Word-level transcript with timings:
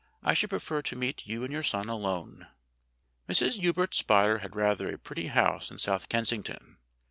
I 0.23 0.33
should 0.33 0.49
prefer 0.49 0.81
to 0.81 0.95
meet 0.95 1.27
you 1.27 1.43
and 1.43 1.53
your 1.53 1.61
son 1.61 1.87
alone." 1.87 2.47
Mrs. 3.29 3.59
Hubert 3.59 3.93
Spotter 3.93 4.39
had 4.39 4.55
rather 4.55 4.91
a 4.91 4.97
pretty 4.97 5.27
house 5.27 5.69
in 5.69 5.77
South 5.77 6.09
Kensington. 6.09 6.77